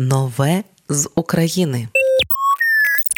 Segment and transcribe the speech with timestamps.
[0.00, 1.88] Нове з України.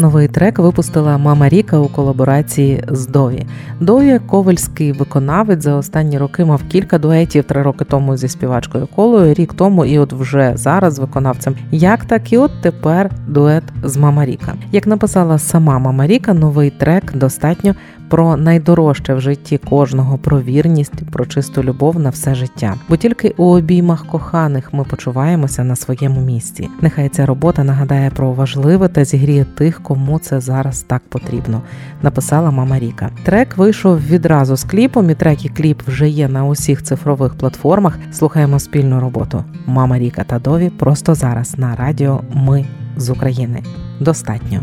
[0.00, 3.46] Новий трек випустила Мама Ріка у колаборації з Дові.
[3.80, 9.34] Дові ковальський виконавець за останні роки мав кілька дуетів три роки тому зі співачкою колою,
[9.34, 11.56] рік тому, і от вже зараз виконавцем.
[11.70, 14.54] Як так, і от тепер дует з Мама Ріка.
[14.72, 17.74] Як написала сама Мама Ріка, новий трек достатньо
[18.14, 22.74] про найдорожче в житті кожного, про вірність, про чисту любов на все життя.
[22.88, 26.68] Бо тільки у обіймах коханих ми почуваємося на своєму місці.
[26.80, 31.62] Нехай ця робота нагадає про важливе та зігріє тих, кому це зараз так потрібно.
[32.02, 33.10] Написала мама Ріка.
[33.24, 37.98] Трек вийшов відразу з кліпом, і трек і кліп вже є на усіх цифрових платформах.
[38.12, 39.44] Слухаємо спільну роботу.
[39.66, 43.62] Мама Ріка та Дові просто зараз на радіо Ми з України.
[44.00, 44.60] Достатньо.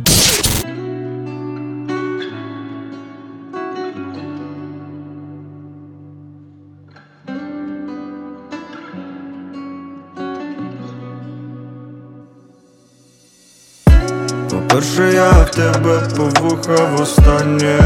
[14.71, 17.79] По-перше, я в тебе повухав останнє.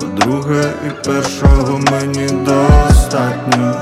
[0.00, 3.74] По-друге, і першого мені достатньо.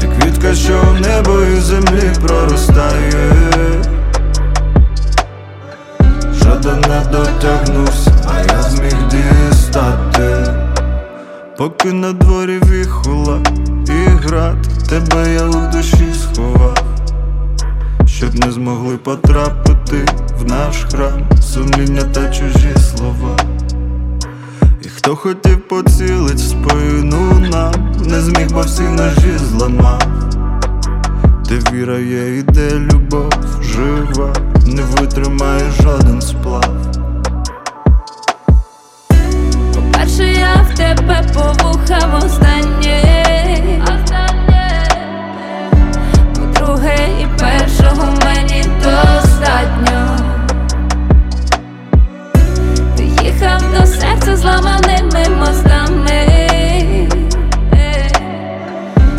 [0.00, 3.32] Ти квітка, що в небо і землі проростає.
[6.32, 10.54] Жоден не дотягнувся, а я зміг дістати.
[11.56, 13.38] Поки на дворі віхола
[13.88, 14.56] і град,
[14.88, 16.87] тебе я у душі сховав,
[18.18, 20.06] щоб не змогли потрапити
[20.38, 23.36] в наш храм, сумління та чужі слова.
[24.82, 30.02] І хто хотів поцілить в спину нам, не зміг, бо всі ножі зламав.
[31.48, 34.32] Де віра є і де любов жива,
[34.66, 36.87] не витримає жоден сплав.
[54.38, 57.08] Зламаними мостами.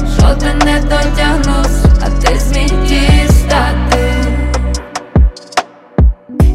[0.06, 4.16] Жоден не дотягнувся, а ти зміг дістати.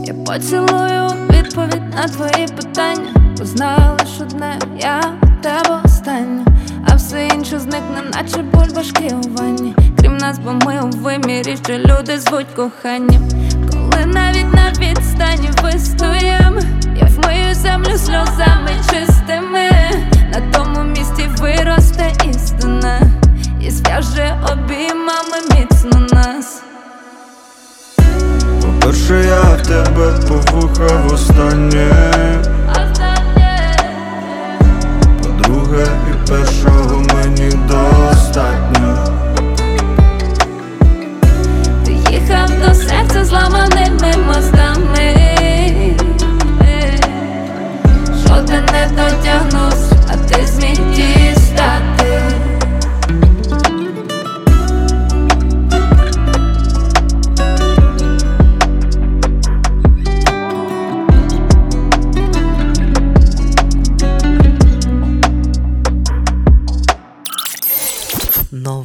[0.04, 3.10] Я поцілую відповідь на твої питання.
[3.38, 5.00] Бо знала лиш одне, я
[5.42, 6.44] тебе остання
[6.88, 9.74] А все інше зникне, наче бульбашки у ванні.
[9.98, 13.28] Крім нас, бо ми у вимірі, що люди звуть коханням.
[13.72, 14.63] Коли навіть на
[28.84, 31.90] По-перше, я в тебе повухав останнє.
[35.22, 39.06] По-друге, і першого мені достатньо.
[41.84, 43.73] Ти їхав до серця зламаними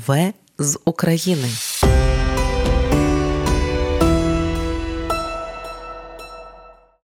[0.09, 1.49] Нове з України.